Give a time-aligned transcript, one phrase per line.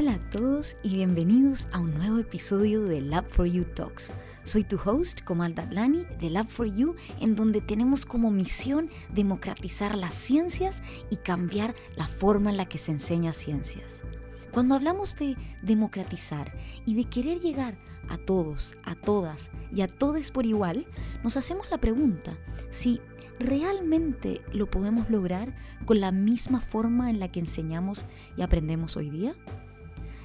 [0.00, 4.14] Hola a todos y bienvenidos a un nuevo episodio de Lab for You Talks.
[4.44, 9.94] Soy tu host, Komal Datlani, de Lab for You, en donde tenemos como misión democratizar
[9.98, 14.00] las ciencias y cambiar la forma en la que se enseña ciencias.
[14.52, 16.50] Cuando hablamos de democratizar
[16.86, 17.76] y de querer llegar
[18.08, 20.86] a todos, a todas y a todos por igual,
[21.22, 22.38] nos hacemos la pregunta
[22.70, 23.02] si
[23.38, 25.54] realmente lo podemos lograr
[25.84, 28.06] con la misma forma en la que enseñamos
[28.38, 29.34] y aprendemos hoy día.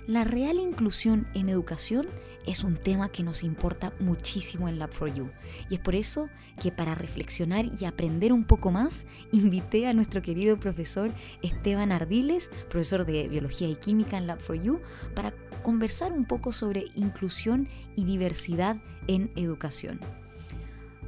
[0.08, 2.08] La real inclusión en educación
[2.46, 5.32] es un tema que nos importa muchísimo en Lab4U
[5.68, 6.30] y es por eso
[6.62, 12.52] que para reflexionar y aprender un poco más invité a nuestro querido profesor Esteban Ardiles,
[12.70, 14.80] profesor de Biología y Química en Lab4U,
[15.16, 20.00] para conversar un poco sobre inclusión y diversidad en educación.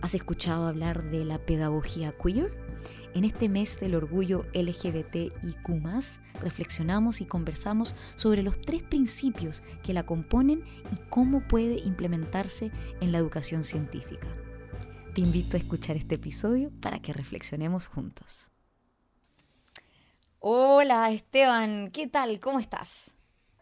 [0.01, 2.66] ¿Has escuchado hablar de la pedagogía queer?
[3.13, 5.31] En este mes del orgullo LGBTIQ,
[6.41, 13.11] reflexionamos y conversamos sobre los tres principios que la componen y cómo puede implementarse en
[13.11, 14.27] la educación científica.
[15.13, 18.51] Te invito a escuchar este episodio para que reflexionemos juntos.
[20.39, 22.39] Hola Esteban, ¿qué tal?
[22.39, 23.16] ¿Cómo estás?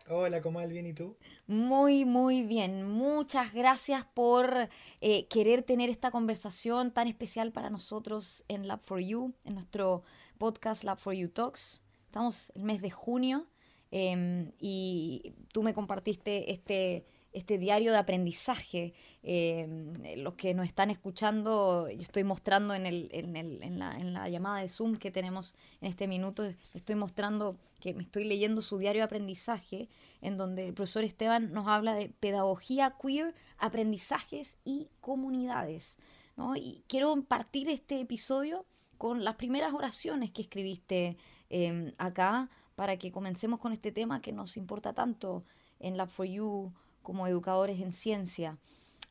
[0.07, 1.17] Hola, Comal, ¿bien y tú?
[1.47, 2.87] Muy, muy bien.
[2.87, 4.69] Muchas gracias por
[5.01, 10.03] eh, querer tener esta conversación tan especial para nosotros en Lab for You, en nuestro
[10.37, 11.81] podcast Lab for You Talks.
[12.05, 13.47] Estamos el mes de junio
[13.89, 18.93] em, y tú me compartiste este, este diario de aprendizaje.
[19.21, 24.69] Eh, los que nos están escuchando, yo estoy mostrando en, el, en, la, llamada de
[24.69, 29.05] Zoom que tenemos en este minuto, estoy mostrando que me estoy leyendo su diario de
[29.05, 29.89] aprendizaje,
[30.21, 35.97] en donde el profesor Esteban nos habla de pedagogía queer, aprendizajes y comunidades.
[36.37, 36.55] ¿no?
[36.55, 38.65] Y quiero partir este episodio
[38.97, 41.17] con las primeras oraciones que escribiste
[41.49, 45.43] eh, acá para que comencemos con este tema que nos importa tanto
[45.79, 46.73] en Lab for You
[47.05, 48.59] como educadores en ciencia.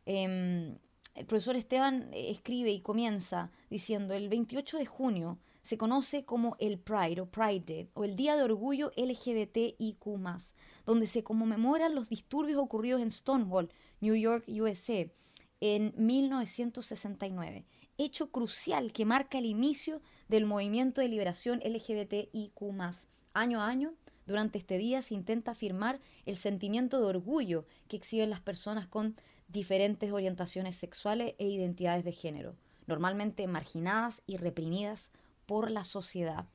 [0.05, 0.77] Em,
[1.15, 6.79] el profesor Esteban escribe y comienza diciendo, el 28 de junio se conoce como el
[6.79, 10.05] Pride o Pride Day o el Día de Orgullo LGBTIQ,
[10.85, 15.07] donde se conmemoran los disturbios ocurridos en Stonewall, New York, USA,
[15.61, 17.65] en 1969.
[17.97, 22.61] Hecho crucial que marca el inicio del movimiento de liberación LGBTIQ.
[23.33, 23.95] Año a año,
[24.27, 29.17] durante este día se intenta afirmar el sentimiento de orgullo que exhiben las personas con
[29.49, 35.11] diferentes orientaciones sexuales e identidades de género, normalmente marginadas y reprimidas
[35.47, 36.47] por la sociedad.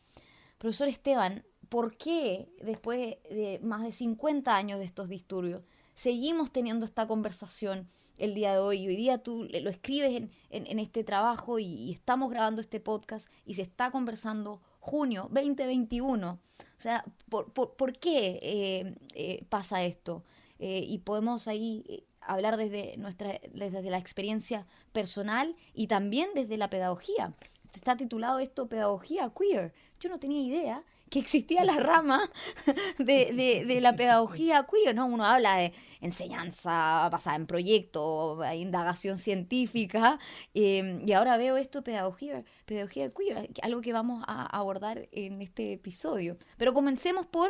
[0.58, 5.64] Profesor Esteban, ¿por qué después de más de 50 años de estos disturbios
[5.94, 7.88] seguimos teniendo esta conversación
[8.18, 8.88] el día de hoy?
[8.88, 13.62] Hoy día tú lo escribes en, este trabajo y, estamos grabando este podcast y se
[13.62, 16.32] está conversando junio 2021.
[16.32, 20.24] O sea, ¿por, por, qué eh, eh, pasa esto?
[20.60, 26.70] Eh, y podemos ahí hablar desde, nuestra, desde la experiencia personal y también desde la
[26.70, 27.34] pedagogía.
[27.74, 29.74] Está titulado esto Pedagogía Queer.
[30.00, 32.30] Yo no tenía idea que existía la rama
[32.98, 35.06] de, de, la pedagogía queer, ¿no?
[35.08, 40.20] Uno habla de enseñanza basada en proyectos, indagación científica,
[40.54, 45.74] em, y ahora veo esto, pedagogía, pedagogía queer, algo que vamos a abordar en este
[45.74, 46.38] episodio.
[46.58, 47.50] Pero comencemos por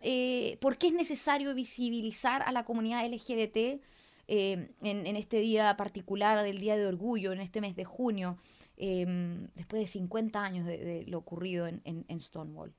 [0.00, 3.80] eh, por qué es necesario visibilizar a la comunidad LGBT
[4.26, 8.38] em, en, este día particular del Día de Orgullo, en este mes de junio,
[8.76, 12.74] em, después de 50 años de, lo ocurrido en Stonewall.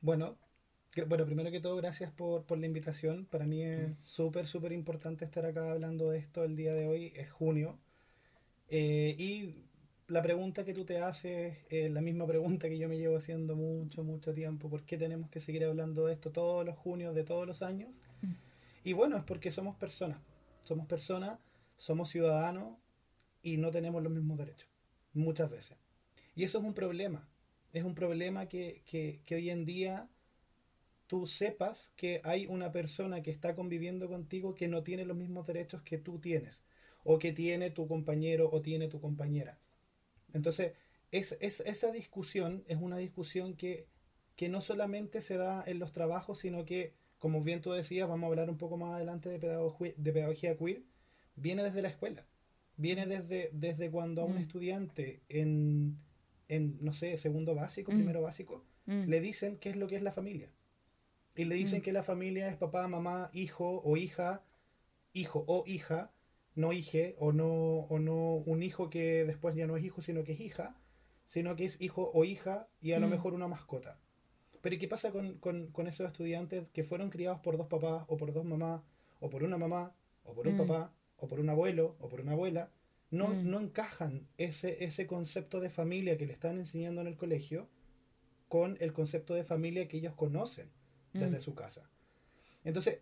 [0.00, 0.38] Bueno,
[1.06, 3.26] bueno, primero que todo, gracias por, por la invitación.
[3.26, 7.12] Para mí es súper, súper importante estar acá hablando de esto el día de hoy.
[7.14, 7.78] Es junio.
[8.68, 9.54] Eh, y
[10.08, 13.54] la pregunta que tú te haces es la misma pregunta que yo me llevo haciendo
[13.54, 14.68] mucho, mucho tiempo.
[14.68, 17.90] ¿Por qué tenemos que seguir hablando de esto todos los junios de todos los años?
[18.22, 18.32] Mm.
[18.82, 20.18] Y bueno, es porque somos personas.
[20.62, 21.38] Somos personas,
[21.76, 22.78] somos ciudadanos
[23.42, 24.68] y no tenemos los mismos derechos.
[25.12, 25.76] Muchas veces.
[26.34, 27.29] Y eso es un problema
[27.72, 30.08] es un problema que, que, que, hoy en día
[31.06, 35.46] tú sepas que hay una persona que está conviviendo contigo que no tiene los mismos
[35.46, 36.64] derechos que tú tienes,
[37.04, 39.58] o que tiene tu compañero o tiene tu compañera.
[40.32, 40.74] Entonces,
[41.10, 43.88] es, es, esa discusión es una discusión que,
[44.36, 48.24] que no solamente se da en los trabajos, sino que, como bien tú decías, vamos
[48.24, 50.82] a hablar un poco más adelante de pedagogía, de pedagogía queer,
[51.36, 52.26] viene desde la escuela.
[52.76, 54.42] Viene desde, desde cuando a un mm.
[54.42, 55.98] estudiante en,
[56.50, 57.94] en, no sé, segundo básico, mm.
[57.94, 59.04] primero básico, mm.
[59.04, 60.50] le dicen qué es lo que es la familia.
[61.36, 61.82] Y le dicen mm.
[61.82, 64.42] que la familia es papá, mamá, hijo o hija,
[65.12, 66.10] hijo o hija,
[66.56, 70.24] no hije, o no, o no un hijo que después ya no es hijo, sino
[70.24, 70.76] que es hija,
[71.24, 74.00] sino que es hijo o hija y a lo mejor una mascota.
[74.60, 78.04] Pero ¿y qué pasa con, con, con, esos estudiantes que fueron criados por dos papás
[78.08, 78.82] o por dos mamás
[79.20, 79.94] o por una mamá
[80.24, 82.70] o por un papá o por un abuelo o por una abuela?
[83.10, 83.50] No, mm.
[83.50, 87.68] no encajan ese, ese concepto de familia que le están enseñando en el colegio
[88.48, 90.70] con el concepto de familia que ellos conocen
[91.12, 91.40] desde mm.
[91.40, 91.90] su casa.
[92.64, 93.00] Entonces,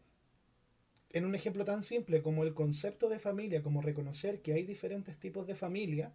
[1.11, 5.19] en un ejemplo tan simple como el concepto de familia, como reconocer que hay diferentes
[5.19, 6.13] tipos de familia,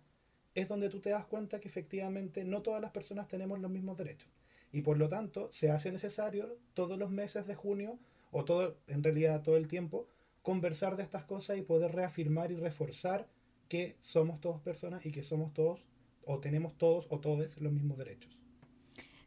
[0.56, 3.98] es donde tú te das cuenta que efectivamente no todas las personas tenemos los mismos
[3.98, 4.30] derechos.
[4.72, 8.00] Y por lo tanto, se hace necesario todos los meses de junio,
[8.32, 10.08] o todo, en realidad todo el tiempo,
[10.42, 13.28] conversar de estas cosas y poder reafirmar y reforzar
[13.68, 15.86] que somos todos personas y que somos todos,
[16.26, 18.38] o tenemos todos o todos los mismos derechos.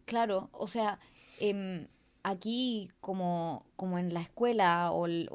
[0.05, 0.99] Claro, o sea,
[1.41, 1.87] em,
[2.23, 5.29] aquí como, como en la escuela o el,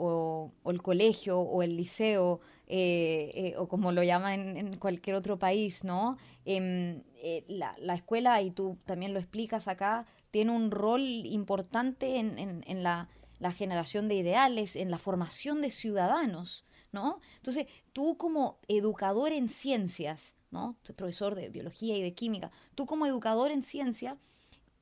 [0.82, 6.18] colegio o el liceo, eh, eh, o como lo llaman en, cualquier otro país, ¿no?
[6.46, 12.18] Em, eh, la, la, escuela, y tú también lo explicas acá, tiene un rol importante
[12.18, 13.08] en, la,
[13.52, 17.20] generación de ideales, en la formación de ciudadanos, ¿no?
[17.38, 20.76] Entonces, tú como educador en ciencias, ¿no?
[20.96, 24.18] profesor de biología y de química, tú como educador en ciencia,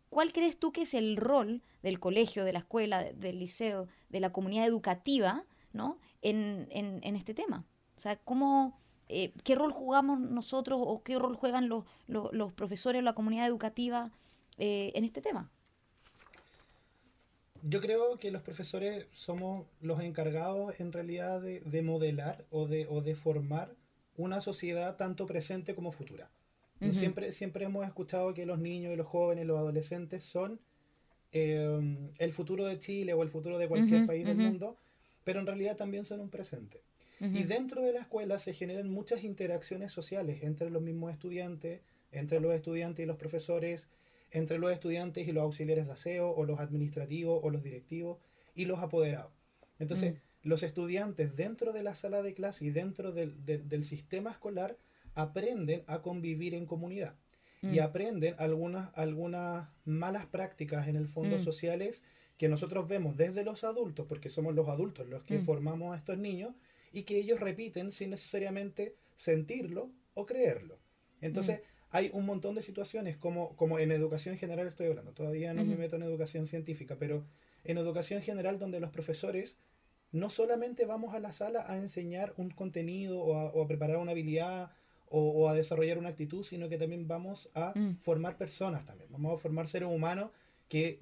[0.10, 4.20] ¿cuál crees tú que es el rol del colegio, de la escuela, del liceo, de
[4.20, 5.98] la comunidad educativa, ¿no?
[6.22, 7.66] En, en, este tema.
[7.96, 8.78] O sea, ¿cómo,
[9.08, 13.48] eh, ¿qué rol jugamos nosotros o qué rol juegan los, los, profesores o la comunidad
[13.48, 14.12] educativa
[14.58, 15.50] eh, en este tema?
[17.64, 22.88] Yo creo que los profesores somos los encargados en realidad de, de modelar o de,
[22.88, 23.76] o de formar
[24.18, 26.30] una sociedad tanto presente como futura.
[26.92, 30.60] siempre, siempre hemos escuchado que los niños y los jóvenes, los adolescentes son
[31.32, 34.78] Em, el futuro de Chile o el futuro de cualquier país del mundo,
[35.24, 36.82] pero en realidad también son un presente.
[37.22, 41.82] Y dentro de la escuela se generan muchas interacciones sociales entre los mismos estudiantes,
[42.14, 43.88] entre los estudiantes y los profesores,
[44.32, 48.20] entre los estudiantes y los auxiliares de aseo, o los administrativos, o los directivos,
[48.56, 49.32] y los apoderados.
[49.80, 50.18] Entonces, mm.
[50.48, 54.78] los estudiantes dentro de la sala de clase y dentro del, del sistema escolar
[55.16, 57.16] aprenden a convivir en comunidad
[57.62, 57.82] y mm.
[57.82, 61.44] aprenden algunas, algunas malas prácticas en el fondo mm.
[61.44, 62.04] sociales
[62.38, 65.46] que nosotros vemos desde los adultos, porque somos los adultos los que mm.
[65.46, 66.54] formamos a estos niños,
[66.92, 70.80] y que ellos repiten sin necesariamente sentirlo o creerlo.
[71.22, 71.62] Entonces,
[71.92, 75.76] hay un montón de situaciones, como, como en educación general estoy hablando, todavía no me
[75.76, 77.24] meto en educación científica, pero
[77.64, 79.58] en educación general donde los profesores
[80.12, 83.98] no solamente vamos a la sala a enseñar un contenido o a, o a preparar
[83.98, 84.72] una habilidad
[85.10, 87.98] o, a desarrollar una actitud, sino que también vamos a mm.
[88.00, 89.12] formar personas también.
[89.12, 90.32] Vamos a formar seres humanos
[90.68, 91.02] que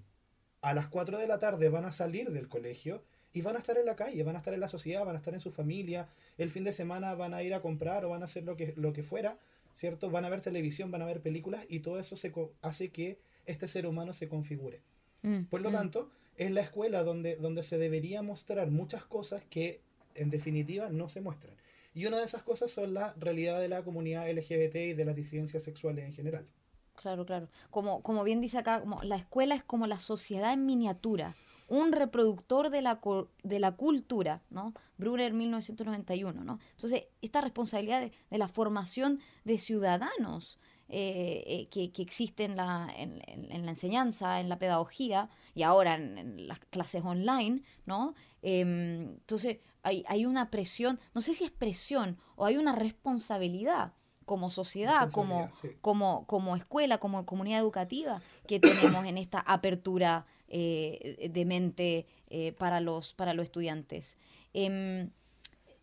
[0.61, 3.03] a las 4 de la tarde van a salir del colegio
[3.33, 5.19] y van a estar en la calle, van a estar en la sociedad, van a
[5.19, 6.07] estar en su familia,
[6.37, 8.73] el fin de semana van a ir a comprar o van a hacer lo que,
[8.77, 9.37] lo que fuera,
[9.77, 10.09] ¿cierto?
[10.09, 12.33] Van a ver televisión, van a ver películas y todo eso se
[12.63, 14.81] hace que este ser humano se configure.
[15.21, 15.73] Mm, Por lo mm.
[15.73, 19.81] tanto, es la escuela donde, donde se debería mostrar muchas cosas que
[20.15, 21.53] en definitiva no se muestran.
[21.93, 25.15] Y una de esas cosas son la realidad de la comunidad LGBT y de las
[25.15, 26.47] disidencias sexuales en general.
[26.95, 27.47] Claro, claro.
[27.69, 31.35] Como, como bien dice acá, como la escuela es como la sociedad en miniatura,
[31.67, 32.99] un reproductor de la,
[33.43, 34.73] de la cultura, ¿no?
[34.97, 36.59] Brunner 1991, ¿no?
[36.71, 40.59] Entonces, esta responsabilidad de, la formación de ciudadanos
[40.89, 45.95] eh, eh, que, que, existe en la, en, la enseñanza, en la pedagogía y ahora
[45.95, 48.15] en, las clases online, ¿no?
[48.41, 53.93] Em, entonces, hay, una presión, no sé si es presión o hay una responsabilidad
[54.25, 61.29] como sociedad, como, como, como escuela, como comunidad educativa que tenemos en esta apertura eh,
[61.31, 64.17] de mente eh, para, los, para los estudiantes.
[64.53, 65.11] Em,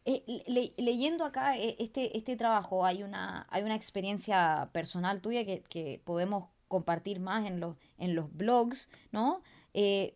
[0.05, 6.01] eh, leyendo acá este, este trabajo, hay una, hay una experiencia personal tuya que, que
[6.05, 9.43] podemos compartir más en los, en los blogs, ¿no?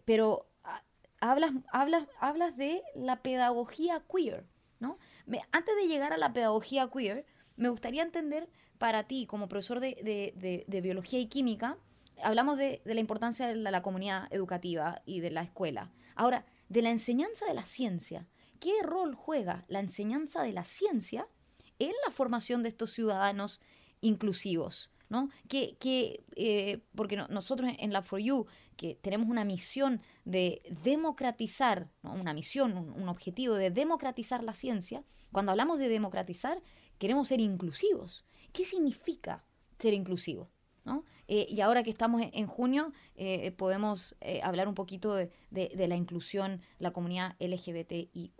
[0.04, 0.46] pero
[1.20, 4.46] hablas, hablas, hablas de la pedagogía queer,
[4.78, 4.98] ¿no?
[5.50, 7.26] Antes de llegar a la pedagogía queer,
[7.56, 11.76] me gustaría entender para ti, como profesor de, biología y química,
[12.22, 15.90] hablamos de, la importancia de la, comunidad educativa y de la escuela.
[16.14, 18.26] Ahora, de la enseñanza de la ciencia,
[18.60, 21.28] ¿qué rol juega la enseñanza de la ciencia
[21.78, 23.60] en la formación de estos ciudadanos
[24.00, 24.90] inclusivos?
[25.08, 25.30] ¿no?
[25.48, 28.46] Que, que eh, porque nosotros en la For You,
[28.76, 35.52] que tenemos una misión de democratizar, una misión, un, objetivo de democratizar la ciencia, cuando
[35.52, 36.62] hablamos de democratizar,
[36.98, 38.24] queremos ser inclusivos.
[38.52, 39.44] ¿Qué significa
[39.78, 40.50] ser inclusivo?
[40.84, 41.04] ¿no?
[41.28, 46.62] Eh, y ahora que estamos en, junio, eh, podemos hablar un poquito de, la inclusión,
[46.78, 48.32] la comunidad LGBTIQ.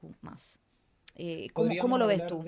[1.53, 2.43] ¿cómo, ¿Cómo lo ves tú?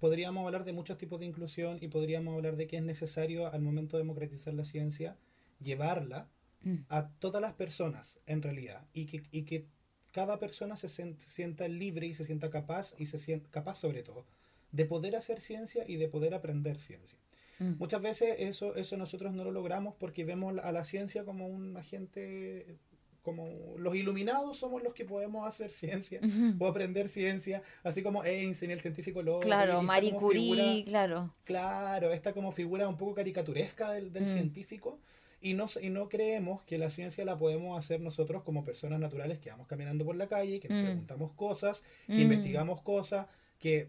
[0.00, 3.60] podríamos hablar de muchos tipos de inclusión y podríamos hablar de que es necesario al
[3.60, 5.16] momento de democratizar la ciencia
[5.60, 6.28] llevarla
[6.62, 6.76] mm.
[6.88, 9.66] a todas las personas, en realidad, y que, y que
[10.10, 14.26] cada persona se, sienta libre y se sienta capaz, y se sienta capaz sobre todo,
[14.72, 17.18] de poder hacer ciencia y de poder aprender ciencia.
[17.60, 17.74] Mm.
[17.78, 21.76] Muchas veces eso, eso nosotros no lo logramos porque vemos a la ciencia como un
[21.76, 22.78] agente
[23.22, 26.20] como los iluminados somos los que podemos hacer ciencia
[26.58, 29.40] o aprender ciencia, así como Einstein, el científico loco.
[29.40, 31.30] Claro, Marie Curie, claro.
[31.44, 34.26] Claro, esta como figura un poco caricaturesca del, del mm.
[34.26, 34.98] científico.
[35.42, 39.38] Y no, y no creemos que la ciencia la podemos hacer nosotros como personas naturales
[39.38, 40.84] que vamos caminando por la calle, que nos mm.
[40.84, 42.20] preguntamos cosas, que mm.
[42.20, 43.26] investigamos cosas,
[43.58, 43.88] que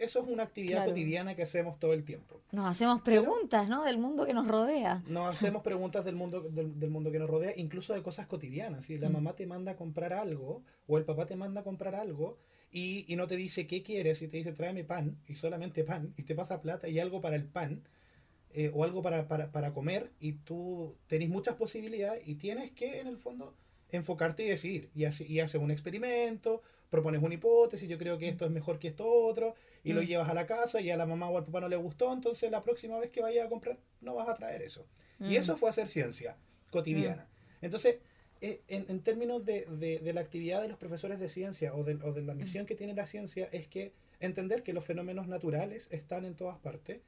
[0.00, 2.40] eso es una actividad cotidiana que hacemos todo el tiempo.
[2.52, 3.84] Nos hacemos preguntas, ¿no?
[3.84, 5.02] Del mundo que nos rodea.
[5.06, 8.86] Nos hacemos preguntas del mundo, del, mundo que nos rodea, incluso de cosas cotidianas.
[8.86, 9.12] Si la mm.
[9.12, 12.38] mamá te manda a comprar algo o el papá te manda a comprar algo
[12.70, 16.12] y, y no te dice qué quieres y te dice tráeme pan y solamente pan
[16.16, 17.82] y te pasa plata y algo para el pan
[18.52, 23.00] eh, o algo para, para, para comer y tú tenés muchas posibilidades y tienes que
[23.00, 23.54] en el fondo
[23.90, 24.90] enfocarte y decidir.
[24.94, 26.62] Y, así, y haces un experimento
[26.94, 30.06] propones una hipótesis, yo creo que esto es mejor que esto otro, y lo mm.
[30.06, 32.50] llevas a la casa y a la mamá o al papá no le gustó, entonces
[32.50, 34.86] la próxima vez que vayas a comprar no vas a traer eso.
[35.20, 35.36] Y mm.
[35.36, 36.36] eso fue hacer ciencia
[36.70, 37.22] cotidiana.
[37.22, 37.64] Mm.
[37.66, 37.98] Entonces,
[38.40, 41.94] eh, en, en, términos de, de, la actividad de los profesores de ciencia o de,
[42.02, 45.88] o de la misión que tiene la ciencia, es que entender que los fenómenos naturales
[45.90, 47.00] están en todas partes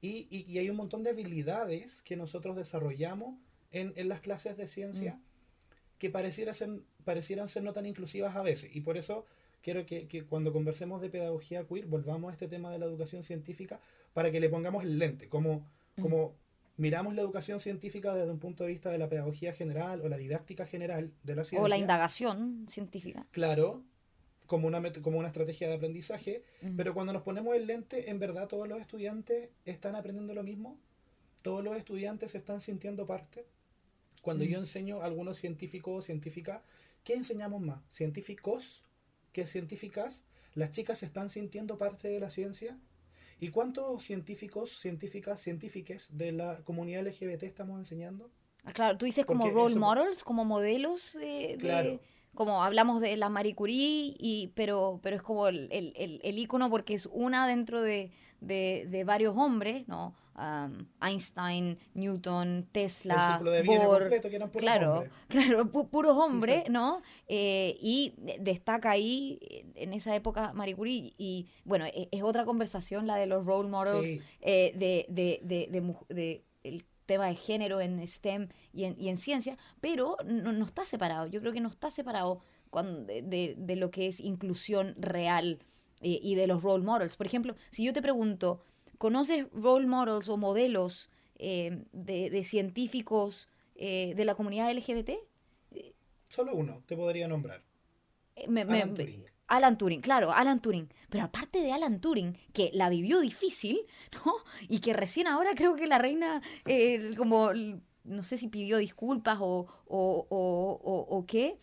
[0.00, 3.38] y, y, hay un montón de habilidades que nosotros desarrollamos
[3.70, 5.20] en, en las clases de ciencia
[5.98, 6.70] que pareciera ser,
[7.04, 8.74] parecieran ser no tan inclusivas a veces.
[8.74, 9.26] Y por eso
[9.62, 13.22] quiero que, que, cuando conversemos de pedagogía queer volvamos a este tema de la educación
[13.22, 13.80] científica
[14.12, 16.02] para que le pongamos el lente, como, mm.
[16.02, 16.34] como
[16.76, 20.16] miramos la educación científica desde un punto de vista de la pedagogía general o la
[20.16, 21.64] didáctica general de la ciencia.
[21.64, 23.26] O la indagación científica.
[23.30, 23.82] Claro,
[24.46, 26.76] como una, como una estrategia de aprendizaje, mm.
[26.76, 30.78] pero cuando nos ponemos el lente, en verdad todos los estudiantes están aprendiendo lo mismo,
[31.42, 33.46] todos los estudiantes se están sintiendo parte.
[34.22, 36.60] Cuando yo enseño a algunos científicos o científicas,
[37.04, 37.80] ¿qué enseñamos más?
[37.88, 38.84] ¿Científicos
[39.32, 40.24] que científicas?
[40.54, 42.78] ¿Las chicas se están sintiendo parte de la ciencia?
[43.38, 48.30] ¿Y cuántos científicos, científicas, científiques de la comunidad LGBT estamos enseñando?
[48.64, 52.00] Ah, claro, tú dices como role models, como modelos de, Claro.
[52.34, 56.70] Como hablamos de la Marie Curie, y, pero, pero es como el, el, el, icono
[56.70, 60.14] porque es una dentro de, de, de varios hombres, ¿no?
[61.00, 64.10] Einstein, Newton, Tesla, Bohr,
[64.56, 67.02] claro, claro, puros hombres, ¿no?
[67.28, 69.38] Eh, y destaca ahí
[69.74, 73.68] en esa época Marie Curie y bueno, e, es, otra conversación la de los role
[73.68, 79.08] models eh, de, de, de, de, el tema de género en STEM y en, y
[79.08, 81.26] en ciencia, pero no, no, está separado.
[81.26, 85.58] Yo creo que no está separado cuando, de, de, lo que es inclusión real
[86.02, 87.16] eh, y de los role models.
[87.16, 88.62] Por ejemplo, si yo te pregunto,
[89.00, 95.12] ¿Conoces role models o modelos eh, de, científicos eh, de la comunidad LGBT?
[96.28, 97.62] Solo uno, te podría nombrar.
[98.36, 99.24] Eh, Alan Turing.
[99.46, 100.92] Alan Turing, claro, Alan Turing.
[101.08, 103.86] Pero aparte de Alan Turing, que la vivió difícil,
[104.26, 104.34] ¿no?
[104.68, 106.42] Y que recién ahora creo que la reina,
[107.16, 107.52] como,
[108.04, 111.56] no sé si pidió disculpas o, o, o, o qué.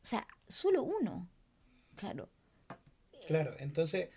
[0.00, 1.28] o sea, solo uno,
[1.96, 2.30] claro.
[3.26, 4.10] Claro, entonces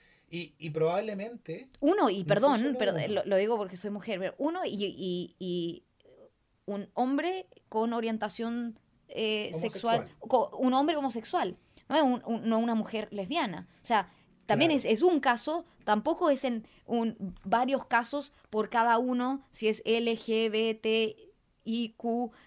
[0.58, 1.70] y, probablemente...
[1.80, 2.94] Uno, y perdón, pero
[3.26, 5.84] lo, digo porque soy mujer, uno y,
[6.66, 10.10] un hombre con orientación eh, sexual,
[10.58, 13.68] un hombre homosexual, no, no una mujer lesbiana.
[13.82, 14.10] O sea,
[14.46, 19.68] también es, es, un caso, tampoco es en un, varios casos por cada uno, si
[19.68, 21.24] es LGBTIQ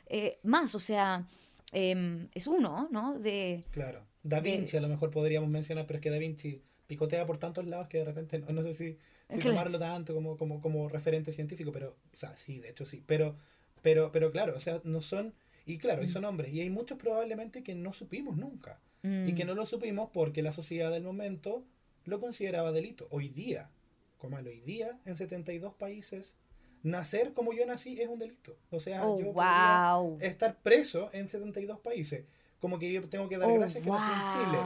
[0.07, 1.27] eh, más, o sea,
[1.73, 3.19] em, es uno, ¿no?
[3.19, 4.07] De, claro.
[4.23, 7.67] Da Vinci a lo mejor podríamos mencionar, pero es que Da Vinci picotea por tantos
[7.67, 8.99] lados que de repente no, sé si,
[9.39, 13.37] tomarlo tanto como, como, como referente científico, pero, o sea, sí, de hecho sí, pero,
[13.83, 15.35] pero, pero claro, o sea, no son,
[15.67, 16.27] y claro, y son mm.
[16.27, 19.49] hombres, y hay muchos probablemente que no supimos nunca, y que mm.
[19.49, 21.63] no lo supimos porque la sociedad del momento
[22.05, 23.07] lo consideraba delito.
[23.11, 23.71] Hoy día,
[24.17, 26.37] como hoy día, en 72 países,
[26.83, 28.57] nacer como yo nací es un delito.
[28.71, 30.19] O sea, oh, yo wow.
[30.21, 32.25] estar preso en 72 países.
[32.61, 34.59] Como que yo tengo que dar oh, gracias que nací en Chile.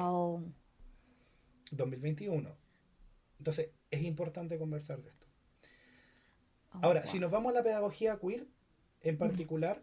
[1.72, 2.56] 2021.
[3.38, 5.26] Entonces, es importante conversar de esto.
[6.74, 8.46] Oh, Ahora, si nos vamos a la pedagogía queer,
[9.02, 9.82] en particular,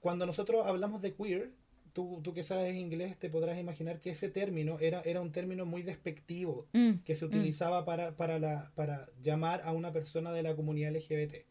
[0.00, 1.50] cuando nosotros hablamos de queer,
[1.92, 5.66] tú, tú que sabes inglés te podrás imaginar que ese término era, era un término
[5.66, 7.28] muy despectivo mm, que se mm.
[7.28, 11.46] utilizaba para, para, la, para llamar a una persona de la comunidad LGBT.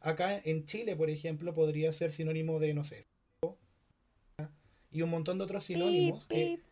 [0.00, 3.08] Acá en Chile, por ejemplo, podría ser sinónimo de, no sé,
[4.90, 6.26] y un montón de otros sinónimos.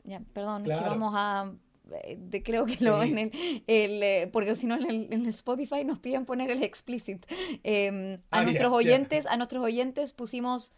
[0.04, 1.52] Ya, perdón, vamos a
[1.92, 3.30] eh, creo que lo en el,
[3.66, 7.24] eh, porque si no en el, Spotify nos piden poner el explicit.
[7.62, 10.72] Em, a ah, nuestros oyentes, a nuestros oyentes pusimos,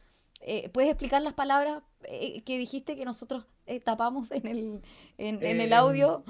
[0.72, 3.46] ¿puedes explicar las palabras que dijiste que nosotros
[3.84, 4.82] tapamos en el,
[5.18, 6.24] en, el em, audio?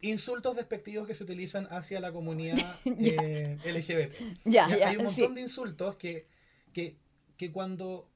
[0.00, 4.14] Insultos despectivos que se utilizan hacia la comunidad LGBT.
[4.44, 6.26] Ya, Hay un montón de insultos que,
[6.72, 6.96] que,
[7.36, 8.08] que cuando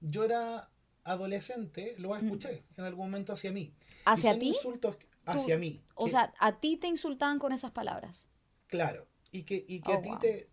[0.00, 0.68] yo era
[1.04, 2.24] adolescente lo mm.
[2.24, 3.72] escuché en algún momento hacia mí.
[4.04, 4.48] ¿Hacia ti?
[4.48, 5.80] Insultos hacia mí.
[5.94, 8.26] O sea, a ti te insultaban con esas palabras.
[8.66, 9.06] Claro.
[9.30, 10.48] Y que, y que oh, a ti te,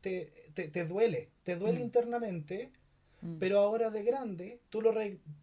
[0.54, 1.32] te, te, duele.
[1.44, 1.84] Te duele mm.
[1.84, 2.72] internamente,
[3.22, 3.38] mm.
[3.38, 4.94] pero ahora de grande tú lo,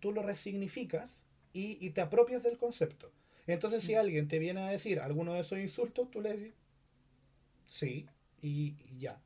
[0.01, 3.13] tú lo resignificas y, y, te apropias del concepto.
[3.47, 6.55] Entonces, si alguien te viene a decir alguno de esos insultos, tú le dices,
[7.67, 8.07] sí,
[8.43, 9.21] y, y ya.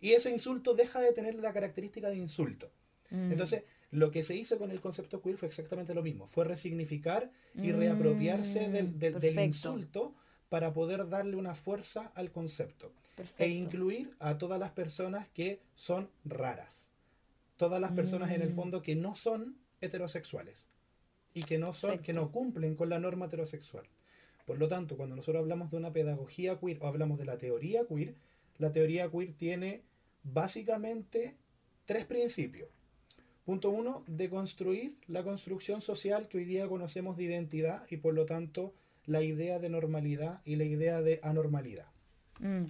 [0.00, 2.70] Y ese insulto deja de tener la característica de insulto.
[3.10, 7.30] Entonces, lo que se hizo con el concepto queer fue exactamente lo mismo, fue resignificar
[7.54, 10.14] y reapropiarse del, del, insulto
[10.48, 12.92] para poder darle una fuerza al concepto
[13.38, 16.90] e incluir a todas las personas que son raras,
[17.56, 18.54] todas las personas en el mm.
[18.54, 20.68] fondo que no son heterosexuales
[21.34, 23.86] y que no son que no cumplen con la norma heterosexual.
[24.46, 27.86] Por lo tanto, cuando nosotros hablamos de una pedagogía queer o hablamos de la teoría
[27.86, 28.14] queer,
[28.58, 29.82] la teoría queer tiene
[30.22, 31.36] básicamente
[31.84, 32.68] tres principios.
[33.48, 38.12] Punto uno, de construir la construcción social que hoy día conocemos de identidad y por
[38.12, 38.74] lo tanto
[39.06, 41.86] la idea de normalidad y la idea de anormalidad.
[42.40, 42.64] Mm.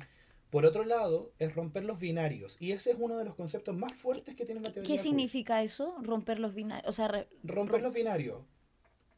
[0.50, 2.56] Por otro lado, es romper los binarios.
[2.61, 4.87] Y ese es uno de los conceptos más fuertes que tiene la teoría.
[4.87, 5.97] ¿Qué significa eso?
[6.00, 6.88] Romper los binarios.
[6.88, 8.44] O sea, romper los binarios.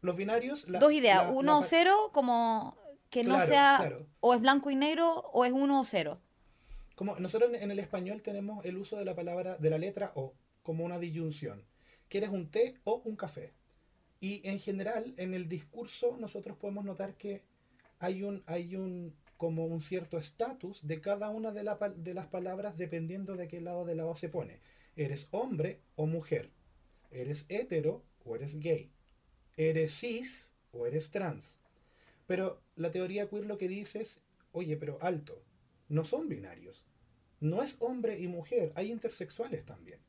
[0.00, 0.64] Los binarios.
[0.66, 1.28] Dos ideas.
[1.30, 2.74] uno o cero, como
[3.10, 3.98] que no sea.
[4.20, 6.22] O es blanco y negro, o es uno o cero.
[6.94, 10.32] Como nosotros en el español tenemos el uso de la palabra, de la letra O
[10.62, 11.64] como una disyunción.
[12.08, 13.52] ¿Quieres un té o un café?
[14.20, 17.42] Y en general, en el discurso, nosotros podemos notar que
[17.98, 21.64] hay un, hay un como un cierto estatus de cada una de,
[21.96, 24.60] de las palabras dependiendo de qué lado de la se pone.
[24.96, 26.50] ¿Eres hombre o mujer?
[27.10, 28.92] ¿Eres hetero o eres gay?
[29.56, 31.58] ¿Eres cis o eres trans?
[32.26, 34.20] Pero la teoría queer lo que dice es,
[34.52, 35.42] oye, pero alto,
[35.88, 36.84] no son binarios.
[37.40, 40.00] No es hombre y mujer, hay intersexuales también.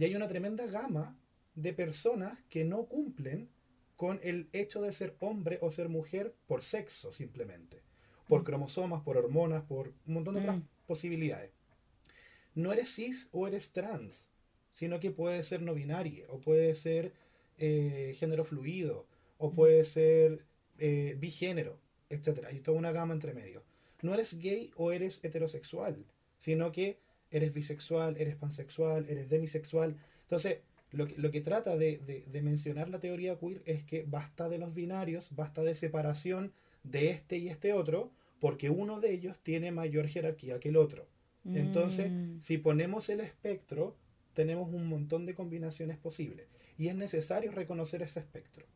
[0.00, 1.14] Y hay una tremenda gama
[1.54, 3.50] de personas que no cumplen
[3.96, 7.82] con el hecho de ser hombre o ser mujer por sexo simplemente,
[8.26, 8.44] por mm.
[8.44, 10.68] cromosomas, por hormonas, por un montón de otras mm.
[10.86, 11.50] posibilidades.
[12.54, 14.30] No eres cis o eres trans,
[14.72, 17.12] sino que puede ser no binario, o puede ser
[17.58, 19.54] eh, género fluido, o mm.
[19.54, 20.46] puede ser
[20.78, 22.46] eh, bigénero, etc.
[22.48, 23.64] Hay toda una gama entre medio.
[24.00, 26.06] No eres gay o eres heterosexual,
[26.38, 26.98] sino que
[27.30, 29.96] eres bisexual, eres pansexual, eres demisexual.
[30.22, 30.58] Entonces,
[30.92, 34.74] lo que, lo que trata de, mencionar la teoría queer es que basta de los
[34.74, 40.08] binarios, basta de separación de este y este otro, porque uno de ellos tiene mayor
[40.08, 41.06] jerarquía que el otro.
[41.44, 42.40] Entonces, mm.
[42.40, 43.96] si ponemos el espectro,
[44.34, 46.46] tenemos un montón de combinaciones posibles.
[46.76, 48.66] Y es necesario reconocer ese espectro.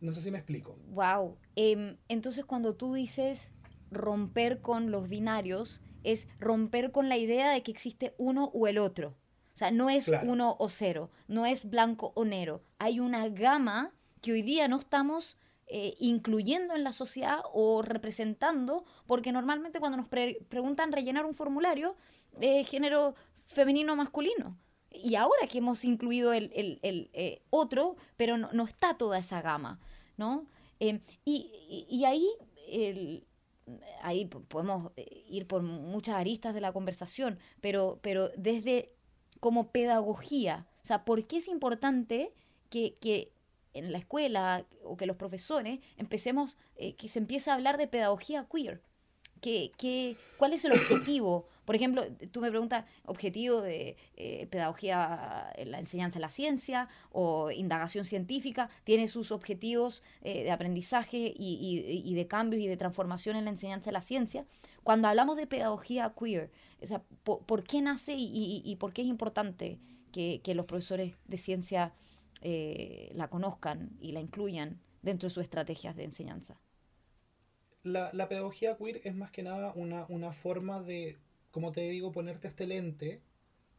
[0.00, 0.76] No sé si me explico.
[0.90, 1.36] Wow.
[1.56, 3.52] Em, entonces, cuando tú dices
[3.90, 8.78] romper con los binarios, es romper con la idea de que existe uno o el
[8.78, 9.14] otro.
[9.54, 12.62] O sea, no es uno o cero, no es blanco o negro.
[12.78, 18.84] Hay una gama que hoy día no estamos eh, incluyendo en la sociedad o representando,
[19.06, 21.96] porque normalmente cuando nos preguntan rellenar un formulario,
[22.38, 24.58] es género femenino o masculino.
[24.90, 29.80] Y ahora que hemos incluido el, eh, otro, pero no, está toda esa gama,
[30.16, 30.46] ¿no?
[30.80, 32.30] Eh, y, y, ahí
[34.02, 38.92] ahí podemos eh, ir por muchas aristas de la conversación, pero, pero desde
[39.40, 42.32] como pedagogía, o sea, ¿por qué es importante
[42.70, 43.32] que,
[43.74, 47.88] en la escuela o que los profesores empecemos, eh, que se empiece a hablar de
[47.88, 48.82] pedagogía queer?
[49.40, 51.46] ¿Qué, cuál es el objetivo?
[51.66, 56.88] Por ejemplo, tú me preguntas, objetivo de eh, pedagogía en la enseñanza de la ciencia
[57.10, 63.36] o indagación científica, tiene sus objetivos eh, de aprendizaje y, de cambios y de transformación
[63.36, 64.46] en la enseñanza de la ciencia.
[64.84, 66.50] Cuando hablamos de pedagogía queer,
[67.24, 69.80] por, qué nace y, por qué es importante
[70.12, 71.92] que, los profesores de ciencia
[72.42, 76.60] eh, la conozcan y la incluyan dentro de sus estrategias de enseñanza?
[77.82, 81.18] La, pedagogía queer es más que nada una forma de
[81.56, 83.22] como te digo, ponerte este lente,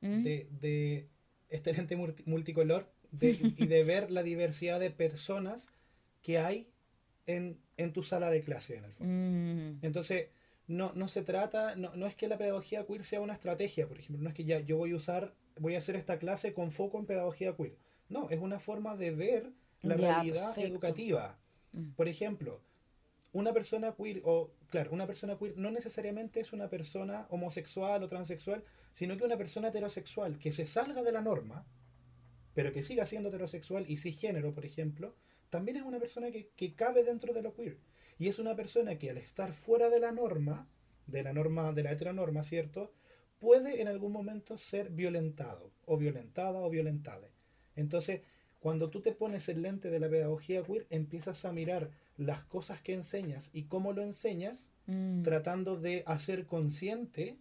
[0.01, 0.23] mm.
[0.23, 1.07] de,
[1.47, 2.89] este lente multicolor,
[3.21, 5.69] y de ver la diversidad de personas
[6.23, 6.71] que hay
[7.27, 7.59] en,
[7.93, 9.13] tu sala de clase, en el fondo.
[9.13, 9.85] Mm.
[9.85, 10.29] Entonces,
[10.65, 13.99] no, no se trata, no, no, es que la pedagogía queer sea una estrategia, por
[13.99, 16.71] ejemplo, no es que ya yo voy a usar, voy a hacer esta clase con
[16.71, 17.77] foco en pedagogía queer.
[18.09, 19.51] No, es una forma de ver
[19.83, 21.37] la realidad educativa.
[21.73, 21.91] Mm.
[21.91, 22.59] Por ejemplo,
[23.37, 28.07] una persona queer, o claro, una persona queer no necesariamente es una persona homosexual o
[28.07, 31.63] transexual, sino que una persona heterosexual que se salga de la norma,
[32.55, 35.15] pero que siga siendo heterosexual y cisgénero, por ejemplo,
[35.51, 37.77] también es una persona que, que cabe dentro de lo queer.
[38.17, 40.67] Y es una persona que al estar fuera de la norma,
[41.05, 42.91] de la norma, de la heteronorma, ¿cierto?
[43.37, 47.29] Puede en algún momento ser violentado, o violentada, o violentada.
[47.75, 48.21] Entonces,
[48.59, 52.81] cuando tú te pones el lente de la pedagogía queer, empiezas a mirar las cosas
[52.81, 55.21] que enseñas y cómo lo enseñas, mm.
[55.21, 57.37] tratando de hacer consciente,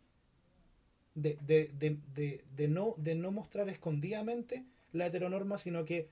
[1.14, 1.70] de, de,
[2.14, 6.10] de, de, no, de no mostrar escondidamente la heteronorma, sino que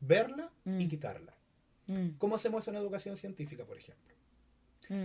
[0.00, 0.88] verla y mm.
[0.88, 1.36] quitarla.
[1.88, 2.10] Mm.
[2.18, 4.12] ¿Cómo hacemos eso en educación científica, por ejemplo?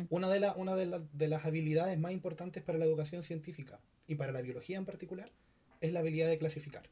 [0.10, 4.34] Una, de, una de, de las habilidades más importantes para la educación científica y para
[4.34, 5.32] la biología en particular
[5.80, 6.90] es la habilidad de clasificar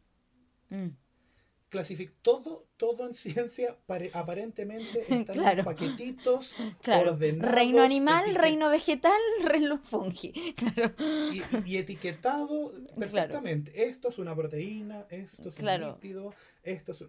[1.75, 3.75] clasific todo, todo en ciencia
[4.13, 6.55] aparentemente está en paquetitos
[6.87, 7.53] ordenados.
[7.53, 10.31] Reino animal, reino vegetal, reino fungi.
[11.65, 13.87] Y, etiquetado perfectamente.
[13.89, 16.33] Esto es una proteína, esto es un lípido,
[16.63, 17.03] esto es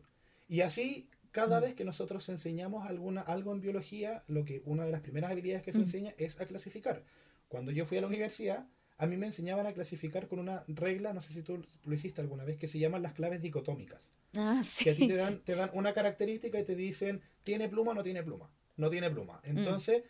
[0.49, 1.63] Y así, cada mm.
[1.63, 5.63] vez que nosotros enseñamos alguna, algo en biología, lo que una de las primeras habilidades
[5.63, 5.83] que se mm.
[5.83, 7.05] enseña es a clasificar.
[7.47, 8.67] Cuando yo fui a la universidad,
[8.99, 12.23] a mí me enseñaban a clasificar con una regla, no sé si tú lo hiciste
[12.23, 14.15] alguna vez, que se llaman las claves dicotómicas.
[14.35, 14.85] Ah, sí.
[14.85, 17.95] Que a ti te dan, te dan una característica y te dicen, ¿tiene pluma o
[17.95, 18.51] no tiene pluma?
[18.77, 19.41] No tiene pluma.
[19.45, 19.59] Mm.
[19.59, 20.03] Entonces,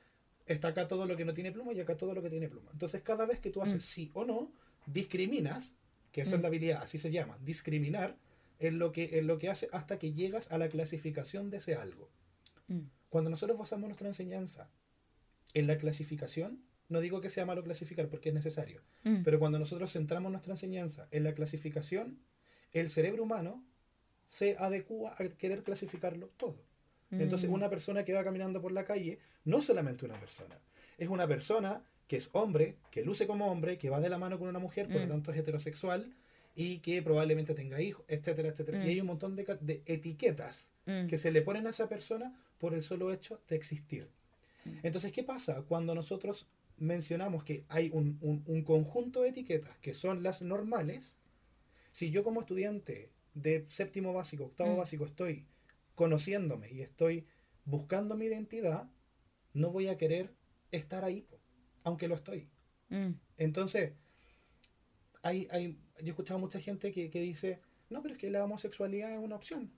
[0.46, 2.70] está acá todo lo que no tiene pluma y acá todo lo que tiene pluma.
[2.72, 3.86] Entonces, cada vez que tú haces mm.
[3.86, 4.52] sí o no,
[4.86, 5.74] discriminas,
[6.12, 6.42] que eso es mm.
[6.42, 8.16] la habilidad, así se llama, discriminar,
[8.60, 11.74] es lo, que, es lo que hace hasta que llegas a la clasificación de ese
[11.74, 12.08] algo.
[13.10, 14.70] Cuando nosotros basamos nuestra enseñanza
[15.54, 19.22] en la clasificación, no digo que sea malo clasificar porque es necesario, mm.
[19.22, 22.18] pero cuando nosotros centramos nuestra enseñanza en la clasificación,
[22.72, 23.64] el cerebro humano
[24.26, 26.64] se adecua a querer clasificarlo todo.
[27.12, 27.52] Entonces, mm.
[27.52, 30.58] una persona que va caminando por la calle, no solamente una persona,
[30.98, 34.38] es una persona que es hombre, que luce como hombre, que va de la mano
[34.38, 35.10] con una mujer, por lo mm.
[35.10, 36.12] tanto es heterosexual
[36.56, 38.84] y que probablemente tenga hijos, etcétera, etcétera.
[38.84, 40.72] Y hay un montón de, de etiquetas
[41.08, 44.08] que se le ponen a esa persona por el solo hecho de existir.
[44.82, 46.46] Entonces, ¿qué pasa cuando nosotros
[46.78, 51.16] mencionamos que hay un, conjunto de etiquetas que son las normales,
[51.92, 54.78] si yo como estudiante de séptimo básico, octavo mm.
[54.78, 55.46] básico, estoy
[55.94, 57.26] conociéndome y estoy
[57.64, 58.88] buscando mi identidad,
[59.54, 60.34] no voy a querer
[60.70, 61.26] estar ahí,
[61.84, 62.48] aunque lo estoy.
[62.90, 63.12] Mm.
[63.38, 63.92] Entonces,
[65.22, 69.12] hay, hay, yo he escuchado mucha gente que, dice, no, pero es que la homosexualidad
[69.12, 69.72] es una opción,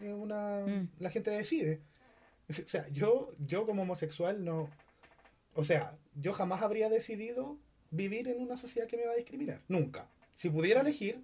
[0.00, 0.90] es una, mm.
[0.98, 1.80] la gente decide.
[2.46, 4.68] O sea, yo, yo como homosexual no,
[5.54, 7.58] o sea, yo jamás habría decidido
[7.90, 9.62] vivir en una sociedad que me va a discriminar.
[9.68, 10.10] Nunca.
[10.34, 11.22] Si pudiera elegir,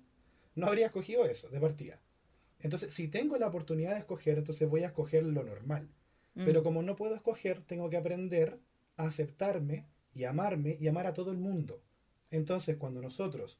[0.54, 2.00] no habría escogido eso de partida.
[2.60, 5.88] Entonces, si tengo la oportunidad de escoger, entonces voy a escoger lo normal.
[6.34, 6.44] Mm.
[6.44, 8.60] Pero como no puedo escoger, tengo que aprender
[8.96, 11.82] a aceptarme y amarme y amar a todo el mundo.
[12.30, 13.58] Entonces, cuando nosotros